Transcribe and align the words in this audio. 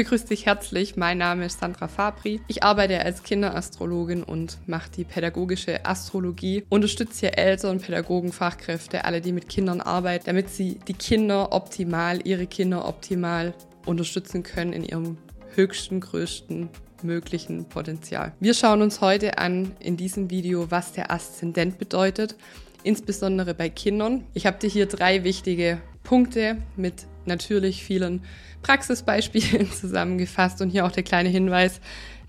begrüße 0.00 0.28
dich 0.28 0.46
herzlich. 0.46 0.96
Mein 0.96 1.18
Name 1.18 1.44
ist 1.44 1.60
Sandra 1.60 1.86
Fabri. 1.86 2.40
Ich 2.46 2.62
arbeite 2.62 3.04
als 3.04 3.22
Kinderastrologin 3.22 4.22
und 4.22 4.56
mache 4.66 4.90
die 4.90 5.04
pädagogische 5.04 5.84
Astrologie. 5.84 6.64
Unterstütze 6.70 7.20
hier 7.20 7.36
Eltern, 7.36 7.80
Pädagogen, 7.80 8.32
Fachkräfte, 8.32 9.04
alle, 9.04 9.20
die 9.20 9.32
mit 9.32 9.50
Kindern 9.50 9.82
arbeiten, 9.82 10.24
damit 10.24 10.48
sie 10.48 10.78
die 10.88 10.94
Kinder 10.94 11.52
optimal, 11.52 12.26
ihre 12.26 12.46
Kinder 12.46 12.88
optimal 12.88 13.52
unterstützen 13.84 14.42
können 14.42 14.72
in 14.72 14.84
ihrem 14.84 15.18
höchsten, 15.54 16.00
größten 16.00 16.70
möglichen 17.02 17.66
Potenzial. 17.66 18.32
Wir 18.40 18.54
schauen 18.54 18.80
uns 18.80 19.02
heute 19.02 19.36
an 19.36 19.72
in 19.80 19.98
diesem 19.98 20.30
Video, 20.30 20.70
was 20.70 20.92
der 20.92 21.10
Aszendent 21.10 21.76
bedeutet, 21.76 22.36
insbesondere 22.84 23.52
bei 23.52 23.68
Kindern. 23.68 24.24
Ich 24.32 24.46
habe 24.46 24.58
dir 24.58 24.70
hier 24.70 24.86
drei 24.86 25.24
wichtige 25.24 25.78
Punkte 26.04 26.56
mit 26.76 27.04
natürlich 27.30 27.82
vielen 27.82 28.22
Praxisbeispielen 28.62 29.72
zusammengefasst 29.80 30.60
und 30.60 30.68
hier 30.68 30.84
auch 30.84 30.92
der 30.92 31.02
kleine 31.02 31.30
Hinweis, 31.30 31.80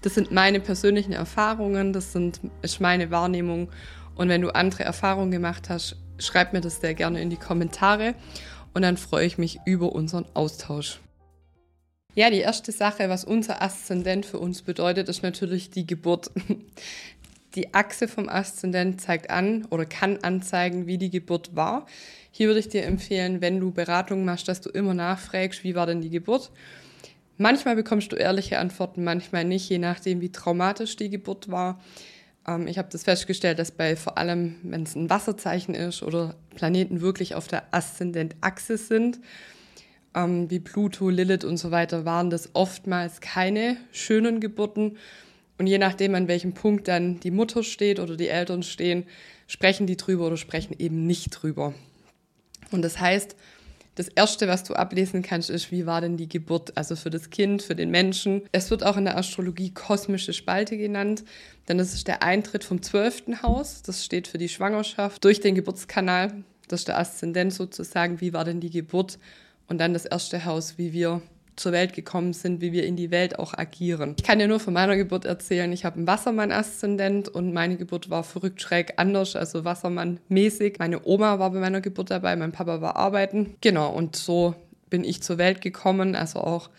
das 0.01 0.15
sind 0.15 0.31
meine 0.31 0.59
persönlichen 0.59 1.11
Erfahrungen, 1.11 1.91
das 1.91 2.13
sind, 2.13 2.39
ist 2.61 2.79
meine 2.79 3.11
Wahrnehmung 3.11 3.69
und 4.15 4.29
wenn 4.29 4.41
du 4.41 4.55
andere 4.55 4.83
Erfahrungen 4.83 5.31
gemacht 5.31 5.69
hast, 5.69 5.97
schreib 6.17 6.53
mir 6.53 6.61
das 6.61 6.79
sehr 6.79 6.93
gerne 6.93 7.21
in 7.21 7.29
die 7.29 7.37
Kommentare 7.37 8.15
und 8.73 8.83
dann 8.83 8.97
freue 8.97 9.25
ich 9.25 9.37
mich 9.37 9.59
über 9.65 9.91
unseren 9.91 10.25
Austausch. 10.33 10.99
Ja, 12.13 12.29
die 12.29 12.39
erste 12.39 12.71
Sache, 12.71 13.07
was 13.09 13.23
unser 13.23 13.61
Aszendent 13.61 14.25
für 14.25 14.37
uns 14.37 14.63
bedeutet, 14.63 15.07
ist 15.07 15.23
natürlich 15.23 15.69
die 15.69 15.87
Geburt. 15.87 16.29
Die 17.55 17.73
Achse 17.73 18.07
vom 18.07 18.29
Aszendent 18.29 19.01
zeigt 19.01 19.29
an 19.29 19.65
oder 19.69 19.85
kann 19.85 20.17
anzeigen, 20.23 20.87
wie 20.87 20.97
die 20.97 21.09
Geburt 21.09 21.55
war. 21.55 21.85
Hier 22.31 22.47
würde 22.47 22.59
ich 22.59 22.69
dir 22.69 22.85
empfehlen, 22.85 23.41
wenn 23.41 23.59
du 23.59 23.71
Beratungen 23.71 24.23
machst, 24.23 24.47
dass 24.47 24.61
du 24.61 24.69
immer 24.69 24.93
nachfragst, 24.93 25.63
wie 25.63 25.75
war 25.75 25.85
denn 25.85 26.01
die 26.01 26.09
Geburt. 26.09 26.51
Manchmal 27.37 27.75
bekommst 27.75 28.11
du 28.11 28.15
ehrliche 28.15 28.59
Antworten, 28.59 29.03
manchmal 29.03 29.43
nicht, 29.43 29.67
je 29.69 29.79
nachdem, 29.79 30.21
wie 30.21 30.31
traumatisch 30.31 30.95
die 30.95 31.09
Geburt 31.09 31.49
war. 31.51 31.81
Ähm, 32.47 32.67
ich 32.67 32.77
habe 32.77 32.89
das 32.91 33.03
festgestellt, 33.03 33.59
dass 33.59 33.71
bei 33.71 33.95
vor 33.95 34.17
allem, 34.17 34.55
wenn 34.63 34.83
es 34.83 34.95
ein 34.95 35.09
Wasserzeichen 35.09 35.75
ist 35.75 36.03
oder 36.03 36.35
Planeten 36.55 37.01
wirklich 37.01 37.35
auf 37.35 37.47
der 37.47 37.63
Aszendentachse 37.73 38.77
sind, 38.77 39.19
ähm, 40.15 40.49
wie 40.49 40.59
Pluto, 40.59 41.09
Lilith 41.09 41.43
und 41.43 41.57
so 41.57 41.71
weiter, 41.71 42.05
waren 42.05 42.29
das 42.29 42.51
oftmals 42.53 43.21
keine 43.21 43.77
schönen 43.91 44.39
Geburten. 44.39 44.97
Und 45.61 45.67
je 45.67 45.77
nachdem, 45.77 46.15
an 46.15 46.27
welchem 46.27 46.55
Punkt 46.55 46.87
dann 46.87 47.19
die 47.19 47.29
Mutter 47.29 47.61
steht 47.61 47.99
oder 47.99 48.17
die 48.17 48.29
Eltern 48.29 48.63
stehen, 48.63 49.05
sprechen 49.45 49.85
die 49.85 49.95
drüber 49.95 50.25
oder 50.25 50.37
sprechen 50.37 50.75
eben 50.79 51.05
nicht 51.05 51.29
drüber. 51.29 51.75
Und 52.71 52.81
das 52.81 52.99
heißt, 52.99 53.35
das 53.93 54.07
Erste, 54.07 54.47
was 54.47 54.63
du 54.63 54.73
ablesen 54.73 55.21
kannst, 55.21 55.51
ist, 55.51 55.71
wie 55.71 55.85
war 55.85 56.01
denn 56.01 56.17
die 56.17 56.27
Geburt, 56.27 56.75
also 56.75 56.95
für 56.95 57.11
das 57.11 57.29
Kind, 57.29 57.61
für 57.61 57.75
den 57.75 57.91
Menschen. 57.91 58.41
Es 58.51 58.71
wird 58.71 58.83
auch 58.83 58.97
in 58.97 59.05
der 59.05 59.19
Astrologie 59.19 59.71
kosmische 59.71 60.33
Spalte 60.33 60.77
genannt, 60.77 61.23
denn 61.67 61.77
das 61.77 61.93
ist 61.93 62.07
der 62.07 62.23
Eintritt 62.23 62.63
vom 62.63 62.81
zwölften 62.81 63.43
Haus, 63.43 63.83
das 63.83 64.03
steht 64.03 64.27
für 64.27 64.39
die 64.39 64.49
Schwangerschaft, 64.49 65.23
durch 65.23 65.41
den 65.41 65.53
Geburtskanal, 65.53 66.43
das 66.69 66.79
ist 66.79 66.87
der 66.87 66.97
Aszendent 66.97 67.53
sozusagen, 67.53 68.19
wie 68.19 68.33
war 68.33 68.45
denn 68.45 68.61
die 68.61 68.71
Geburt 68.71 69.19
und 69.67 69.77
dann 69.77 69.93
das 69.93 70.07
erste 70.07 70.43
Haus, 70.43 70.79
wie 70.79 70.91
wir 70.91 71.21
zur 71.61 71.71
Welt 71.71 71.93
gekommen 71.93 72.33
sind, 72.33 72.61
wie 72.61 72.71
wir 72.71 72.85
in 72.85 72.95
die 72.95 73.11
Welt 73.11 73.39
auch 73.39 73.53
agieren. 73.53 74.15
Ich 74.17 74.23
kann 74.23 74.39
dir 74.39 74.47
nur 74.47 74.59
von 74.59 74.73
meiner 74.73 74.97
Geburt 74.97 75.25
erzählen. 75.25 75.71
Ich 75.71 75.85
habe 75.85 75.97
einen 75.97 76.07
Wassermann-Aszendent 76.07 77.29
und 77.29 77.53
meine 77.53 77.77
Geburt 77.77 78.09
war 78.09 78.23
verrückt 78.23 78.61
schräg 78.61 78.93
anders, 78.97 79.35
also 79.35 79.63
Wassermann-mäßig. 79.63 80.77
Meine 80.79 81.05
Oma 81.05 81.39
war 81.39 81.51
bei 81.51 81.59
meiner 81.59 81.81
Geburt 81.81 82.11
dabei, 82.11 82.35
mein 82.35 82.51
Papa 82.51 82.81
war 82.81 82.95
arbeiten. 82.95 83.55
Genau, 83.61 83.91
und 83.93 84.15
so 84.15 84.55
bin 84.89 85.03
ich 85.03 85.23
zur 85.23 85.37
Welt 85.37 85.61
gekommen, 85.61 86.15
also 86.15 86.39
auch 86.39 86.69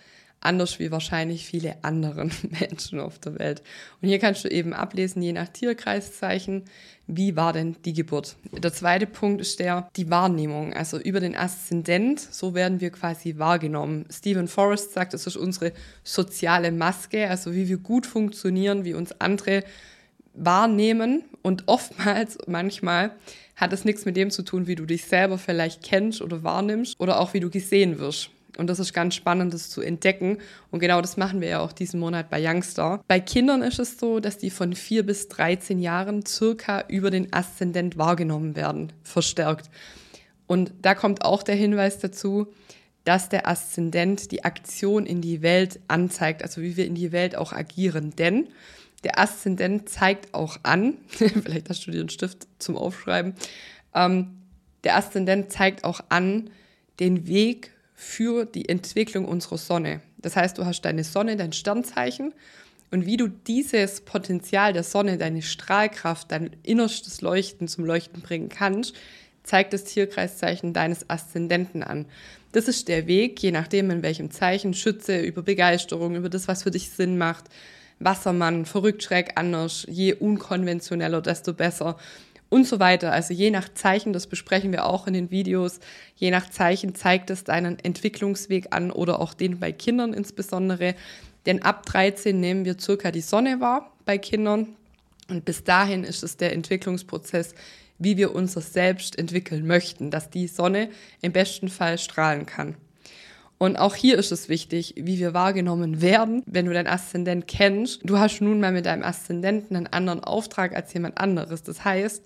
anders 0.42 0.78
wie 0.78 0.90
wahrscheinlich 0.90 1.47
viele 1.47 1.82
anderen 1.82 2.30
Menschen 2.60 3.00
auf 3.00 3.19
der 3.19 3.38
Welt. 3.38 3.62
Und 4.00 4.08
hier 4.08 4.19
kannst 4.19 4.44
du 4.44 4.48
eben 4.48 4.72
ablesen, 4.72 5.22
je 5.22 5.32
nach 5.32 5.48
Tierkreiszeichen, 5.48 6.64
wie 7.06 7.36
war 7.36 7.53
denn 7.53 7.76
die 7.84 7.92
Geburt. 7.92 8.36
Der 8.52 8.72
zweite 8.72 9.06
Punkt 9.06 9.41
ist 9.41 9.58
der, 9.60 9.88
die 9.97 10.10
Wahrnehmung, 10.10 10.72
also 10.72 10.98
über 10.98 11.20
den 11.20 11.36
Aszendent, 11.36 12.20
so 12.20 12.54
werden 12.54 12.81
wir 12.81 12.91
quasi 12.91 13.38
wahrgenommen. 13.38 14.06
Stephen 14.10 14.48
Forrest 14.48 14.92
sagt, 14.92 15.14
das 15.14 15.26
ist 15.26 15.36
unsere 15.36 15.72
soziale 16.04 16.72
Maske, 16.72 17.28
also 17.28 17.54
wie 17.54 17.69
wir 17.69 17.78
gut 17.78 18.06
funktionieren, 18.06 18.84
wie 18.84 18.94
uns 18.94 19.20
andere 19.20 19.64
wahrnehmen 20.34 21.25
und 21.42 21.64
oftmals, 21.66 22.38
manchmal, 22.47 23.12
hat 23.56 23.72
es 23.72 23.84
nichts 23.84 24.04
mit 24.04 24.16
dem 24.16 24.31
zu 24.31 24.42
tun, 24.42 24.66
wie 24.66 24.75
du 24.75 24.86
dich 24.86 25.04
selber 25.04 25.38
vielleicht 25.38 25.82
kennst 25.82 26.22
oder 26.22 26.42
wahrnimmst 26.42 26.98
oder 26.98 27.20
auch 27.20 27.34
wie 27.34 27.41
du 27.41 27.50
gesehen 27.50 27.98
wirst. 27.98 28.31
Und 28.58 28.66
das 28.68 28.78
ist 28.78 28.92
ganz 28.92 29.14
spannend, 29.14 29.54
das 29.54 29.70
zu 29.70 29.80
entdecken. 29.80 30.38
Und 30.70 30.80
genau 30.80 31.00
das 31.00 31.16
machen 31.16 31.40
wir 31.40 31.48
ja 31.48 31.60
auch 31.60 31.72
diesen 31.72 32.00
Monat 32.00 32.28
bei 32.28 32.46
Youngster. 32.46 33.02
Bei 33.08 33.18
Kindern 33.18 33.62
ist 33.62 33.78
es 33.78 33.98
so, 33.98 34.20
dass 34.20 34.38
die 34.38 34.50
von 34.50 34.74
4 34.74 35.06
bis 35.06 35.28
13 35.28 35.78
Jahren 35.78 36.26
circa 36.26 36.84
über 36.88 37.10
den 37.10 37.32
Aszendent 37.32 37.96
wahrgenommen 37.96 38.54
werden, 38.54 38.92
verstärkt. 39.02 39.70
Und 40.46 40.72
da 40.82 40.94
kommt 40.94 41.24
auch 41.24 41.42
der 41.42 41.54
Hinweis 41.54 41.98
dazu, 41.98 42.46
dass 43.04 43.28
der 43.28 43.48
Aszendent 43.48 44.30
die 44.30 44.44
Aktion 44.44 45.06
in 45.06 45.20
die 45.22 45.42
Welt 45.42 45.80
anzeigt, 45.88 46.42
also 46.42 46.60
wie 46.60 46.76
wir 46.76 46.86
in 46.86 46.94
die 46.94 47.10
Welt 47.10 47.36
auch 47.36 47.52
agieren. 47.52 48.14
Denn 48.16 48.48
der 49.02 49.19
Aszendent 49.19 49.88
zeigt 49.88 50.34
auch 50.34 50.58
an, 50.62 50.98
vielleicht 51.08 51.69
hast 51.69 51.86
du 51.86 51.90
dir 51.90 52.00
einen 52.00 52.10
Stift 52.10 52.46
zum 52.58 52.76
Aufschreiben, 52.76 53.34
ähm, 53.94 54.38
der 54.84 54.96
Aszendent 54.96 55.52
zeigt 55.52 55.84
auch 55.84 56.00
an 56.08 56.50
den 57.00 57.26
Weg 57.26 57.72
für 58.02 58.44
die 58.44 58.68
Entwicklung 58.68 59.24
unserer 59.24 59.58
Sonne. 59.58 60.00
Das 60.18 60.36
heißt, 60.36 60.58
du 60.58 60.66
hast 60.66 60.82
deine 60.82 61.04
Sonne, 61.04 61.36
dein 61.36 61.52
Sternzeichen 61.52 62.34
und 62.90 63.06
wie 63.06 63.16
du 63.16 63.28
dieses 63.28 64.02
Potenzial 64.02 64.72
der 64.72 64.82
Sonne, 64.82 65.16
deine 65.16 65.40
Strahlkraft, 65.40 66.30
dein 66.30 66.50
innerstes 66.62 67.20
Leuchten 67.22 67.68
zum 67.68 67.84
Leuchten 67.84 68.20
bringen 68.20 68.48
kannst, 68.48 68.94
zeigt 69.44 69.72
das 69.72 69.84
Tierkreiszeichen 69.84 70.72
deines 70.72 71.08
Aszendenten 71.08 71.82
an. 71.82 72.06
Das 72.52 72.68
ist 72.68 72.88
der 72.88 73.06
Weg, 73.06 73.42
je 73.42 73.50
nachdem 73.50 73.90
in 73.90 74.02
welchem 74.02 74.30
Zeichen, 74.30 74.74
Schütze, 74.74 75.20
über 75.20 75.42
Begeisterung, 75.42 76.16
über 76.16 76.28
das, 76.28 76.48
was 76.48 76.64
für 76.64 76.70
dich 76.70 76.90
Sinn 76.90 77.16
macht, 77.16 77.44
Wassermann, 77.98 78.66
verrückt, 78.66 79.02
schräg, 79.02 79.32
anders, 79.36 79.86
je 79.88 80.12
unkonventioneller, 80.12 81.22
desto 81.22 81.54
besser 81.54 81.96
und 82.52 82.66
so 82.66 82.78
weiter. 82.78 83.12
Also 83.12 83.32
je 83.32 83.50
nach 83.50 83.72
Zeichen, 83.72 84.12
das 84.12 84.26
besprechen 84.26 84.72
wir 84.72 84.84
auch 84.84 85.06
in 85.06 85.14
den 85.14 85.30
Videos, 85.30 85.80
je 86.16 86.30
nach 86.30 86.50
Zeichen 86.50 86.94
zeigt 86.94 87.30
es 87.30 87.44
deinen 87.44 87.78
Entwicklungsweg 87.78 88.66
an 88.70 88.90
oder 88.90 89.20
auch 89.20 89.32
den 89.32 89.58
bei 89.58 89.72
Kindern 89.72 90.12
insbesondere. 90.12 90.94
Denn 91.46 91.62
ab 91.62 91.86
13 91.86 92.38
nehmen 92.38 92.66
wir 92.66 92.78
circa 92.78 93.10
die 93.10 93.22
Sonne 93.22 93.60
wahr 93.60 93.90
bei 94.04 94.18
Kindern 94.18 94.76
und 95.28 95.46
bis 95.46 95.64
dahin 95.64 96.04
ist 96.04 96.22
es 96.22 96.36
der 96.36 96.52
Entwicklungsprozess, 96.52 97.54
wie 97.98 98.18
wir 98.18 98.34
unser 98.34 98.60
Selbst 98.60 99.19
entwickeln 99.19 99.66
möchten, 99.66 100.10
dass 100.10 100.28
die 100.28 100.46
Sonne 100.46 100.90
im 101.22 101.32
besten 101.32 101.69
Fall 101.69 101.96
strahlen 101.96 102.44
kann. 102.44 102.76
Und 103.62 103.77
auch 103.77 103.95
hier 103.95 104.19
ist 104.19 104.33
es 104.33 104.49
wichtig, 104.49 104.95
wie 104.97 105.21
wir 105.21 105.34
wahrgenommen 105.34 106.03
werden, 106.03 106.43
wenn 106.47 106.67
du 106.67 106.73
dein 106.73 106.89
Aszendent 106.89 107.47
kennst. 107.47 108.00
Du 108.03 108.19
hast 108.19 108.41
nun 108.41 108.59
mal 108.59 108.73
mit 108.73 108.87
deinem 108.87 109.05
Aszendenten 109.05 109.77
einen 109.77 109.87
anderen 109.87 110.19
Auftrag 110.19 110.75
als 110.75 110.93
jemand 110.93 111.19
anderes. 111.19 111.62
Das 111.62 111.84
heißt, 111.84 112.25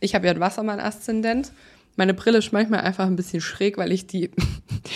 ich 0.00 0.14
habe 0.14 0.26
ja 0.26 0.32
einen 0.32 0.40
Wassermann-Aszendent. 0.40 1.52
Meine 1.96 2.12
Brille 2.12 2.36
ist 2.36 2.52
manchmal 2.52 2.80
einfach 2.80 3.06
ein 3.06 3.16
bisschen 3.16 3.40
schräg, 3.40 3.78
weil 3.78 3.92
ich 3.92 4.06
die 4.06 4.30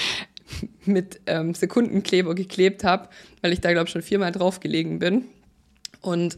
mit 0.84 1.22
ähm, 1.24 1.54
Sekundenkleber 1.54 2.34
geklebt 2.34 2.84
habe, 2.84 3.08
weil 3.40 3.54
ich 3.54 3.62
da, 3.62 3.72
glaube 3.72 3.86
ich, 3.86 3.92
schon 3.92 4.02
viermal 4.02 4.32
drauf 4.32 4.60
gelegen 4.60 4.98
bin. 4.98 5.24
Und 6.02 6.36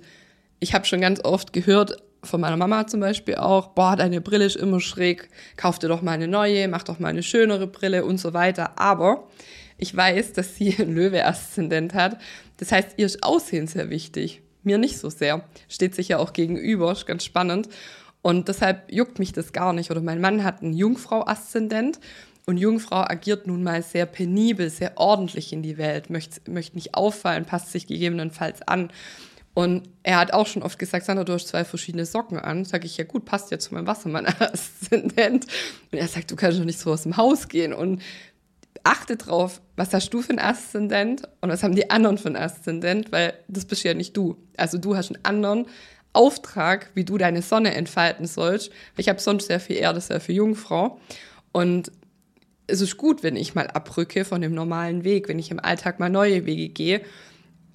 ich 0.61 0.75
habe 0.75 0.85
schon 0.85 1.01
ganz 1.01 1.25
oft 1.25 1.53
gehört, 1.53 2.01
von 2.23 2.41
meiner 2.41 2.57
Mama 2.57 2.87
zum 2.87 3.01
Beispiel 3.01 3.37
auch, 3.37 3.69
boah, 3.69 3.97
deine 3.97 4.21
Brille 4.21 4.45
ist 4.45 4.57
immer 4.57 4.81
schräg, 4.81 5.29
kauf 5.57 5.79
dir 5.79 5.89
doch 5.89 6.03
mal 6.03 6.13
eine 6.13 6.29
neue, 6.29 6.69
mach 6.69 6.83
doch 6.83 6.99
mal 6.99 7.09
eine 7.09 7.23
schönere 7.23 7.67
Brille 7.67 8.05
und 8.05 8.19
so 8.19 8.33
weiter. 8.33 8.79
Aber 8.79 9.29
ich 9.79 9.97
weiß, 9.97 10.35
dass 10.35 10.57
sie 10.57 10.77
einen 10.79 10.95
Löwe-Aszendent 10.95 11.95
hat. 11.95 12.19
Das 12.59 12.73
heißt, 12.73 12.91
ihr 12.97 13.07
ist 13.07 13.23
Aussehen 13.23 13.67
sehr 13.67 13.91
wichtig. 13.91 14.43
Mir 14.63 14.79
nicht 14.79 14.99
so 14.99 15.09
sehr. 15.09 15.45
Steht 15.69 15.95
sich 15.95 16.09
ja 16.09 16.19
auch 16.19 16.33
gegenüber, 16.33 16.93
ist 16.93 17.07
ganz 17.07 17.25
spannend. 17.25 17.69
Und 18.23 18.49
deshalb 18.49 18.93
juckt 18.93 19.19
mich 19.19 19.33
das 19.33 19.53
gar 19.53 19.73
nicht. 19.73 19.91
Oder 19.91 20.03
mein 20.03 20.21
Mann 20.21 20.45
hat 20.45 20.63
einen 20.63 20.75
Jungfrau-Aszendent. 20.75 21.99
Und 22.47 22.57
Jungfrau 22.57 22.97
agiert 22.97 23.47
nun 23.47 23.63
mal 23.63 23.83
sehr 23.83 24.07
penibel, 24.07 24.71
sehr 24.71 24.99
ordentlich 24.99 25.53
in 25.53 25.63
die 25.63 25.79
Welt, 25.79 26.11
möchte, 26.11 26.51
möchte 26.51 26.77
nicht 26.77 26.95
auffallen, 26.95 27.45
passt 27.45 27.71
sich 27.71 27.87
gegebenenfalls 27.87 28.67
an. 28.67 28.91
Und 29.61 29.91
er 30.03 30.17
hat 30.17 30.33
auch 30.33 30.47
schon 30.47 30.63
oft 30.63 30.79
gesagt, 30.79 31.05
Sandra, 31.05 31.23
du 31.23 31.35
hast 31.35 31.49
zwei 31.49 31.67
verschiedene 31.67 32.07
Socken 32.07 32.39
an. 32.39 32.65
Sag 32.65 32.87
ich, 32.87 32.97
ja 32.97 33.05
gut, 33.05 33.27
passt 33.27 33.51
ja 33.51 33.59
zu 33.59 33.75
meinem 33.75 33.87
Wassermann-Aszendent. 33.87 35.45
Und 35.93 35.99
er 35.99 36.09
sagt, 36.09 36.31
du 36.31 36.37
kannst 36.37 36.59
doch 36.59 36.65
nicht 36.65 36.79
so 36.79 36.91
aus 36.91 37.03
dem 37.03 37.19
Haus 37.19 37.47
gehen. 37.47 37.75
Und 37.75 38.01
achte 38.85 39.19
drauf, 39.19 39.61
was 39.77 39.93
hast 39.93 40.09
du 40.15 40.23
für 40.23 40.33
ein 40.33 40.39
Aszendent 40.39 41.29
und 41.43 41.51
was 41.51 41.63
haben 41.63 41.75
die 41.75 41.91
anderen 41.91 42.17
für 42.17 42.29
ein 42.29 42.37
Aszendent, 42.37 43.13
weil 43.13 43.35
das 43.49 43.67
bist 43.67 43.85
ja 43.85 43.93
nicht 43.93 44.17
du. 44.17 44.39
Also 44.57 44.79
du 44.79 44.97
hast 44.97 45.15
einen 45.15 45.25
anderen 45.27 45.67
Auftrag, 46.15 46.89
wie 46.95 47.05
du 47.05 47.19
deine 47.19 47.43
Sonne 47.43 47.75
entfalten 47.75 48.27
sollst. 48.27 48.71
Ich 48.97 49.11
habe 49.11 49.21
sonst 49.21 49.49
sehr 49.49 49.61
viel 49.61 49.77
Erde, 49.77 50.01
sehr 50.01 50.23
viel 50.23 50.37
Jungfrau. 50.37 50.99
Und 51.53 51.93
es 52.67 52.81
ist 52.81 52.97
gut, 52.97 53.23
wenn 53.23 53.37
ich 53.37 53.55
mal 53.55 53.67
abrücke 53.67 54.25
von 54.25 54.41
dem 54.41 54.55
normalen 54.55 55.05
Weg, 55.05 55.29
wenn 55.29 55.39
ich 55.39 55.51
im 55.51 55.61
Alltag 55.61 56.01
mal 56.01 56.09
neue 56.09 56.47
Wege 56.47 56.71
gehe, 56.71 57.03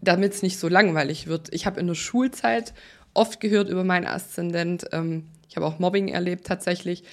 damit 0.02 0.34
es 0.34 0.42
nicht 0.42 0.60
so 0.60 0.68
langweilig 0.68 1.28
wird. 1.28 1.54
Ich 1.54 1.66
habe 1.66 1.80
in 1.80 1.88
der 1.88 1.96
Schulzeit 1.96 2.74
oft 3.14 3.40
gehört 3.40 3.70
über 3.70 3.84
meinen 3.84 4.08
Aszendent, 4.08 4.86
ähm, 4.92 5.26
ich 5.48 5.56
habe 5.56 5.66
auch 5.66 5.80
Mobbing 5.80 6.10
erlebt 6.10 6.46
tatsächlich, 6.46 7.04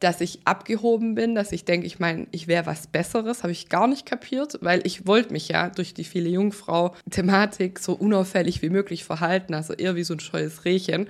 dass 0.00 0.20
ich 0.20 0.40
abgehoben 0.44 1.14
bin, 1.14 1.36
dass 1.36 1.52
ich 1.52 1.64
denke, 1.64 1.86
ich 1.86 2.00
meine, 2.00 2.26
ich 2.32 2.48
wäre 2.48 2.66
was 2.66 2.88
Besseres, 2.88 3.44
habe 3.44 3.52
ich 3.52 3.68
gar 3.68 3.86
nicht 3.86 4.04
kapiert, 4.04 4.58
weil 4.60 4.80
ich 4.84 5.06
wollte 5.06 5.32
mich 5.32 5.48
ja 5.48 5.70
durch 5.70 5.94
die 5.94 6.02
viele 6.02 6.28
Jungfrau-Thematik 6.28 7.78
so 7.78 7.92
unauffällig 7.92 8.62
wie 8.62 8.70
möglich 8.70 9.04
verhalten, 9.04 9.54
also 9.54 9.74
eher 9.74 9.94
wie 9.94 10.02
so 10.02 10.14
ein 10.14 10.20
scheues 10.20 10.64
Rehchen 10.64 11.06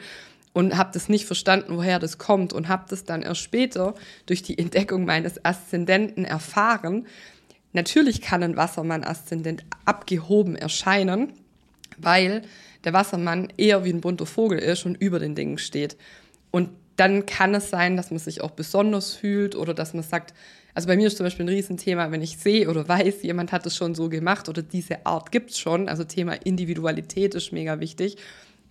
und 0.52 0.76
habe 0.76 0.90
das 0.92 1.08
nicht 1.08 1.24
verstanden, 1.24 1.76
woher 1.76 1.98
das 1.98 2.18
kommt 2.18 2.52
und 2.52 2.68
habe 2.68 2.84
das 2.88 3.04
dann 3.04 3.22
erst 3.22 3.40
später 3.40 3.94
durch 4.26 4.42
die 4.42 4.58
Entdeckung 4.58 5.04
meines 5.04 5.42
Aszendenten 5.44 6.24
erfahren. 6.24 7.06
Natürlich 7.72 8.20
kann 8.20 8.42
ein 8.42 8.56
Wassermann-Aszendent 8.56 9.64
abgehoben 9.84 10.56
erscheinen, 10.56 11.32
weil 11.96 12.42
der 12.84 12.92
Wassermann 12.92 13.52
eher 13.56 13.84
wie 13.84 13.92
ein 13.92 14.00
bunter 14.00 14.26
Vogel 14.26 14.58
ist 14.58 14.84
und 14.84 14.96
über 15.00 15.18
den 15.18 15.34
Dingen 15.34 15.58
steht. 15.58 15.96
Und 16.50 16.70
dann 16.96 17.24
kann 17.24 17.54
es 17.54 17.70
sein, 17.70 17.96
dass 17.96 18.10
man 18.10 18.18
sich 18.18 18.42
auch 18.42 18.50
besonders 18.50 19.14
fühlt 19.14 19.56
oder 19.56 19.72
dass 19.72 19.94
man 19.94 20.02
sagt, 20.02 20.34
also 20.74 20.88
bei 20.88 20.96
mir 20.96 21.06
ist 21.06 21.16
zum 21.16 21.24
Beispiel 21.24 21.46
ein 21.46 21.50
Riesenthema, 21.50 22.10
wenn 22.10 22.22
ich 22.22 22.38
sehe 22.38 22.68
oder 22.68 22.88
weiß, 22.88 23.22
jemand 23.22 23.52
hat 23.52 23.66
es 23.66 23.76
schon 23.76 23.94
so 23.94 24.08
gemacht 24.08 24.48
oder 24.48 24.62
diese 24.62 25.04
Art 25.06 25.32
gibt 25.32 25.50
es 25.50 25.58
schon, 25.58 25.88
also 25.88 26.04
Thema 26.04 26.32
Individualität 26.32 27.34
ist 27.34 27.52
mega 27.52 27.80
wichtig 27.80 28.16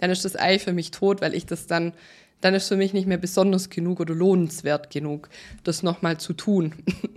dann 0.01 0.09
ist 0.09 0.25
das 0.25 0.37
Ei 0.37 0.59
für 0.59 0.73
mich 0.73 0.91
tot, 0.91 1.21
weil 1.21 1.33
ich 1.33 1.45
das 1.45 1.67
dann, 1.67 1.93
dann 2.41 2.53
ist 2.53 2.67
für 2.67 2.75
mich 2.75 2.93
nicht 2.93 3.07
mehr 3.07 3.17
besonders 3.17 3.69
genug 3.69 3.99
oder 3.99 4.13
lohnenswert 4.13 4.89
genug, 4.89 5.29
das 5.63 5.83
nochmal 5.83 6.19
zu 6.19 6.33
tun. 6.33 6.73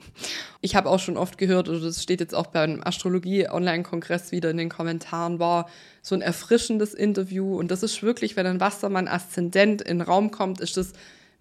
ich 0.61 0.77
habe 0.77 0.89
auch 0.89 1.01
schon 1.01 1.17
oft 1.17 1.39
gehört, 1.39 1.69
oder 1.69 1.81
das 1.81 2.03
steht 2.03 2.21
jetzt 2.21 2.35
auch 2.35 2.47
beim 2.47 2.81
Astrologie-Online-Kongress 2.85 4.33
wieder 4.33 4.51
in 4.51 4.59
den 4.59 4.69
Kommentaren, 4.69 5.39
war 5.39 5.69
so 6.03 6.15
ein 6.15 6.23
erfrischendes 6.23 6.95
Interview. 6.95 7.59
Und 7.59 7.71
das 7.71 7.83
ist 7.83 8.03
wirklich, 8.03 8.37
wenn 8.37 8.47
ein 8.47 8.61
Wassermann-Aszendent 8.61 9.83
in 9.83 9.99
den 9.99 10.07
Raum 10.07 10.31
kommt, 10.31 10.61
ist 10.61 10.77
das 10.77 10.93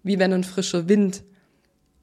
wie 0.02 0.18
wenn 0.18 0.32
ein 0.32 0.44
frischer 0.44 0.88
Wind 0.88 1.22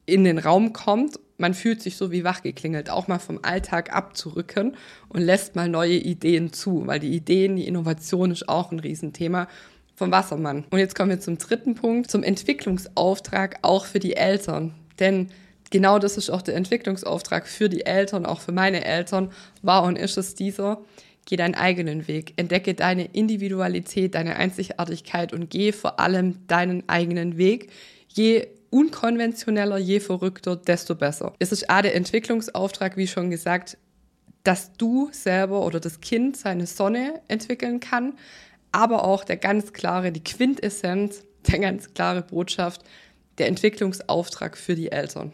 in 0.06 0.24
den 0.24 0.38
Raum 0.38 0.72
kommt 0.72 1.18
man 1.42 1.54
fühlt 1.54 1.82
sich 1.82 1.96
so 1.96 2.10
wie 2.12 2.24
wachgeklingelt, 2.24 2.88
auch 2.88 3.08
mal 3.08 3.18
vom 3.18 3.40
Alltag 3.42 3.92
abzurücken 3.92 4.76
und 5.08 5.20
lässt 5.20 5.56
mal 5.56 5.68
neue 5.68 5.96
Ideen 5.96 6.52
zu, 6.52 6.86
weil 6.86 7.00
die 7.00 7.14
Ideen, 7.14 7.56
die 7.56 7.66
Innovation 7.66 8.30
ist 8.30 8.48
auch 8.48 8.70
ein 8.70 8.78
Riesenthema 8.78 9.48
vom 10.02 10.10
Wassermann. 10.10 10.64
Und 10.70 10.80
jetzt 10.80 10.96
kommen 10.96 11.10
wir 11.10 11.20
zum 11.20 11.38
dritten 11.38 11.76
Punkt, 11.76 12.10
zum 12.10 12.24
Entwicklungsauftrag 12.24 13.60
auch 13.62 13.84
für 13.84 14.00
die 14.00 14.16
Eltern. 14.16 14.74
Denn 14.98 15.28
genau 15.70 16.00
das 16.00 16.16
ist 16.16 16.28
auch 16.28 16.42
der 16.42 16.56
Entwicklungsauftrag 16.56 17.46
für 17.46 17.68
die 17.68 17.86
Eltern, 17.86 18.26
auch 18.26 18.40
für 18.40 18.50
meine 18.50 18.84
Eltern, 18.84 19.30
war 19.62 19.84
und 19.84 19.96
ist 19.96 20.18
es 20.18 20.34
dieser. 20.34 20.82
Geh 21.24 21.36
deinen 21.36 21.54
eigenen 21.54 22.08
Weg, 22.08 22.32
entdecke 22.36 22.74
deine 22.74 23.04
Individualität, 23.04 24.16
deine 24.16 24.34
Einzigartigkeit 24.34 25.32
und 25.32 25.50
geh 25.50 25.70
vor 25.70 26.00
allem 26.00 26.48
deinen 26.48 26.88
eigenen 26.88 27.38
Weg. 27.38 27.70
Je 28.08 28.48
unkonventioneller, 28.70 29.78
je 29.78 30.00
verrückter, 30.00 30.56
desto 30.56 30.96
besser. 30.96 31.32
Es 31.38 31.52
ist 31.52 31.70
A, 31.70 31.80
der 31.80 31.94
Entwicklungsauftrag, 31.94 32.96
wie 32.96 33.06
schon 33.06 33.30
gesagt, 33.30 33.78
dass 34.42 34.72
du 34.72 35.10
selber 35.12 35.64
oder 35.64 35.78
das 35.78 36.00
Kind 36.00 36.36
seine 36.36 36.66
Sonne 36.66 37.20
entwickeln 37.28 37.78
kann, 37.78 38.14
aber 38.72 39.04
auch 39.04 39.24
der 39.24 39.36
ganz 39.36 39.72
klare, 39.72 40.12
die 40.12 40.24
Quintessenz, 40.24 41.24
der 41.46 41.58
ganz 41.58 41.94
klare 41.94 42.22
Botschaft, 42.22 42.82
der 43.38 43.48
Entwicklungsauftrag 43.48 44.56
für 44.56 44.74
die 44.74 44.90
Eltern. 44.90 45.32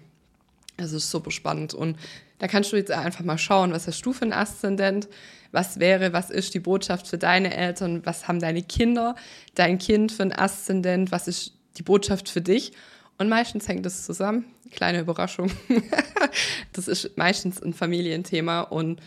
Das 0.77 0.93
ist 0.93 1.11
super 1.11 1.31
spannend 1.31 1.75
und 1.75 1.97
da 2.39 2.47
kannst 2.47 2.73
du 2.73 2.77
jetzt 2.77 2.93
einfach 2.93 3.25
mal 3.25 3.39
schauen, 3.39 3.73
was 3.73 3.87
hast 3.87 4.03
du 4.03 4.13
für 4.13 4.25
ein 4.25 4.33
Aszendent, 4.33 5.09
was 5.51 5.81
wäre, 5.81 6.13
was 6.13 6.31
ist 6.31 6.55
die 6.55 6.61
Botschaft 6.61 7.09
für 7.09 7.19
deine 7.19 7.57
Eltern, 7.57 8.03
was 8.05 8.29
haben 8.29 8.39
deine 8.39 8.63
Kinder, 8.63 9.17
dein 9.55 9.79
Kind 9.79 10.13
für 10.13 10.23
ein 10.23 10.33
Aszendent, 10.33 11.11
was 11.11 11.27
ist 11.27 11.55
die 11.79 11.83
Botschaft 11.83 12.29
für 12.29 12.41
dich 12.41 12.73
und 13.19 13.29
meistens 13.29 13.67
hängt 13.67 13.85
es 13.87 14.05
zusammen. 14.05 14.45
Kleine 14.71 15.01
Überraschung. 15.01 15.51
das 16.73 16.89
ist 16.89 17.17
meistens 17.17 17.61
ein 17.61 17.75
Familienthema 17.75 18.61
und 18.61 19.01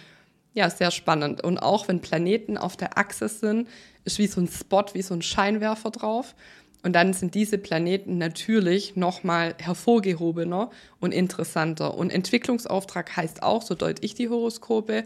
ja, 0.54 0.70
sehr 0.70 0.92
spannend. 0.92 1.44
Und 1.44 1.60
auch 1.60 1.88
wenn 1.88 2.02
Planeten 2.02 2.58
auf 2.58 2.76
der 2.76 2.98
Achse 2.98 3.30
sind, 3.30 3.68
ist 4.04 4.20
wie 4.20 4.28
so 4.28 4.42
ein 4.42 4.48
Spot, 4.48 4.86
wie 4.94 5.02
so 5.02 5.14
ein 5.14 5.22
Scheinwerfer 5.22 5.92
drauf. 5.92 6.36
Und 6.84 6.94
dann 6.94 7.14
sind 7.14 7.36
diese 7.36 7.58
Planeten 7.58 8.18
natürlich 8.18 8.96
nochmal 8.96 9.56
hervorgehobener 9.60 10.72
und 11.00 11.14
interessanter. 11.14 11.94
Und 11.96 12.10
Entwicklungsauftrag 12.10 13.16
heißt 13.16 13.44
auch, 13.44 13.62
so 13.62 13.76
deute 13.76 14.04
ich 14.04 14.16
die 14.16 14.30
Horoskope, 14.30 15.04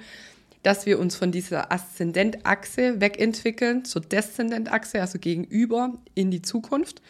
dass 0.64 0.86
wir 0.86 0.98
uns 1.00 1.16
von 1.16 1.32
dieser 1.32 1.72
Aszendentachse 1.72 3.00
wegentwickeln 3.02 3.86
zur 3.86 4.02
Deszendentachse, 4.02 5.02
also 5.02 5.20
gegenüber 5.20 5.94
in 6.16 6.32
die 6.32 6.42
Zukunft. 6.42 7.02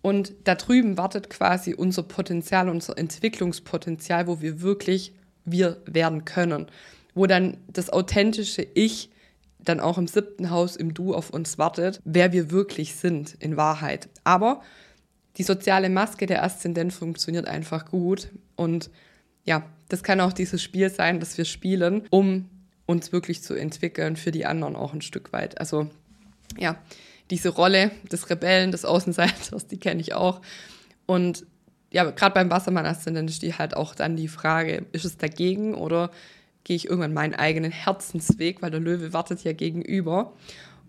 Und 0.00 0.32
da 0.44 0.54
drüben 0.54 0.96
wartet 0.96 1.28
quasi 1.28 1.74
unser 1.74 2.04
Potenzial, 2.04 2.68
unser 2.68 2.96
Entwicklungspotenzial, 2.96 4.26
wo 4.26 4.40
wir 4.40 4.62
wirklich 4.62 5.12
wir 5.44 5.82
werden 5.86 6.24
können. 6.24 6.66
Wo 7.18 7.26
dann 7.26 7.56
das 7.66 7.90
authentische 7.90 8.62
Ich 8.74 9.10
dann 9.58 9.80
auch 9.80 9.98
im 9.98 10.06
siebten 10.06 10.50
Haus 10.50 10.76
im 10.76 10.94
Du 10.94 11.14
auf 11.14 11.30
uns 11.30 11.58
wartet, 11.58 12.00
wer 12.04 12.32
wir 12.32 12.52
wirklich 12.52 12.94
sind 12.94 13.34
in 13.40 13.56
Wahrheit. 13.56 14.08
Aber 14.22 14.62
die 15.36 15.42
soziale 15.42 15.90
Maske 15.90 16.26
der 16.26 16.44
Aszendent 16.44 16.92
funktioniert 16.92 17.48
einfach 17.48 17.86
gut. 17.86 18.28
Und 18.54 18.88
ja, 19.44 19.64
das 19.88 20.04
kann 20.04 20.20
auch 20.20 20.32
dieses 20.32 20.62
Spiel 20.62 20.90
sein, 20.90 21.18
das 21.18 21.36
wir 21.36 21.44
spielen, 21.44 22.06
um 22.10 22.48
uns 22.86 23.10
wirklich 23.10 23.42
zu 23.42 23.54
entwickeln, 23.54 24.14
für 24.14 24.30
die 24.30 24.46
anderen 24.46 24.76
auch 24.76 24.94
ein 24.94 25.02
Stück 25.02 25.32
weit. 25.32 25.60
Also 25.60 25.90
ja, 26.56 26.80
diese 27.30 27.48
Rolle 27.48 27.90
des 28.12 28.30
Rebellen, 28.30 28.70
des 28.70 28.84
Außenseiters, 28.84 29.66
die 29.66 29.78
kenne 29.78 30.00
ich 30.00 30.14
auch. 30.14 30.40
Und 31.04 31.46
ja, 31.90 32.08
gerade 32.10 32.34
beim 32.34 32.48
Wassermann-Aszendent 32.48 33.42
die 33.42 33.54
halt 33.54 33.76
auch 33.76 33.96
dann 33.96 34.14
die 34.14 34.28
Frage, 34.28 34.86
ist 34.92 35.04
es 35.04 35.16
dagegen 35.16 35.74
oder 35.74 36.12
gehe 36.68 36.76
ich 36.76 36.84
irgendwann 36.84 37.14
meinen 37.14 37.34
eigenen 37.34 37.72
Herzensweg, 37.72 38.60
weil 38.60 38.70
der 38.70 38.78
Löwe 38.78 39.14
wartet 39.14 39.42
ja 39.42 39.54
gegenüber. 39.54 40.34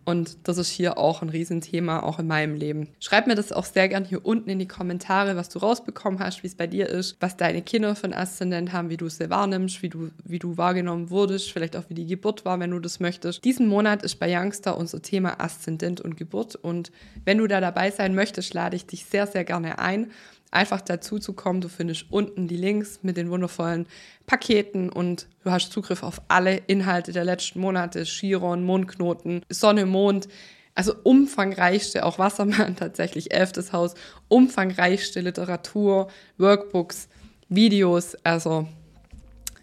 Und 0.04 0.38
das 0.44 0.58
ist 0.58 0.70
hier 0.70 0.98
auch 0.98 1.22
ein 1.22 1.30
Riesenthema, 1.30 2.02
auch 2.02 2.20
in 2.20 2.28
meinem 2.28 2.56
Leben. 2.56 2.90
Schreib 3.00 3.28
mir 3.28 3.36
das 3.36 3.52
auch 3.54 3.64
sehr 3.64 3.88
gern 3.88 4.04
hier 4.04 4.26
unten 4.26 4.50
in 4.50 4.60
die 4.60 4.68
Kommentare, 4.68 5.38
was 5.38 5.48
du 5.50 5.60
rausbekommen 5.60 6.20
hast, 6.20 6.44
wie 6.44 6.48
es 6.48 6.56
bei 6.56 6.68
dir 6.68 6.90
ist, 6.90 7.16
was 7.22 7.38
deine 7.38 7.62
Kinder 7.62 7.96
ein 8.02 8.14
Aszendent 8.14 8.74
haben, 8.74 8.90
wie 8.90 8.98
du 8.98 9.06
es 9.06 9.20
wahrnimmst, 9.20 9.82
wie 9.82 9.90
du, 9.90 10.10
wie 10.26 10.40
du 10.40 10.58
wahrgenommen 10.58 11.12
wurdest, 11.12 11.52
vielleicht 11.52 11.78
auch 11.78 11.84
wie 11.90 11.94
die 11.94 12.08
Geburt 12.08 12.44
war, 12.44 12.60
wenn 12.60 12.72
du 12.72 12.80
das 12.80 13.00
möchtest. 13.00 13.46
Diesen 13.46 13.68
Monat 13.68 14.04
ist 14.04 14.20
bei 14.20 14.36
Youngster 14.36 14.78
unser 14.78 15.02
Thema 15.02 15.40
Aszendent 15.40 16.02
und 16.02 16.18
Geburt. 16.18 16.56
Und 16.56 16.92
wenn 17.24 17.38
du 17.38 17.48
da 17.48 17.62
dabei 17.62 17.92
sein 17.92 18.16
möchtest, 18.16 18.54
lade 18.54 18.76
ich 18.76 18.86
dich 18.86 19.06
sehr, 19.06 19.28
sehr 19.28 19.46
gerne 19.46 19.80
ein 19.80 20.12
einfach 20.52 20.82
dazu 20.82 21.20
zu 21.20 21.34
kommen. 21.34 21.62
Du 21.62 21.70
findest 21.70 22.06
unten 22.10 22.48
die 22.48 22.58
Links 22.58 23.00
mit 23.02 23.18
den 23.18 23.30
wundervollen 23.30 23.88
Paketen 24.26 24.90
und 24.90 25.28
du 25.44 25.52
hast 25.52 25.72
Zugriff 25.72 26.04
auf 26.04 26.22
alle 26.28 26.58
Inhalte 26.68 27.12
der 27.12 27.26
letzten 27.26 27.60
Monate, 27.60 28.04
Chiron, 28.04 28.64
Mondknoten, 28.64 29.46
Sonne, 29.50 29.86
Mond. 29.86 30.28
Also 30.76 30.94
umfangreichste, 31.04 32.06
auch 32.06 32.20
Wassermann 32.20 32.76
tatsächlich, 32.78 33.34
elftes 33.34 33.74
Haus, 33.74 33.96
umfangreichste 34.30 35.20
Literatur, 35.20 36.08
Workbooks, 36.38 37.10
Videos. 37.50 38.16
Also 38.24 38.68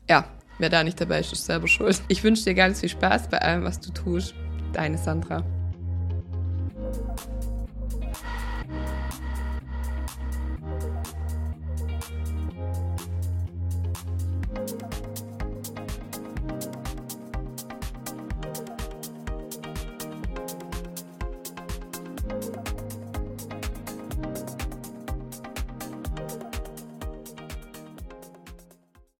ja, 0.09 0.26
wer 0.59 0.69
da 0.69 0.85
nicht 0.85 1.00
dabei 1.00 1.21
ist, 1.21 1.33
ist 1.33 1.47
selber 1.47 1.69
schuld. 1.69 2.02
Ich 2.09 2.23
wünsche 2.23 2.45
dir 2.45 2.55
ganz 2.55 2.81
viel 2.81 2.90
Spaß 2.90 3.28
bei 3.28 3.40
allem, 3.40 3.64
was 3.64 3.81
du 3.81 3.90
tust. 3.93 4.35
Deine 4.73 4.99
Sandra. 4.99 5.43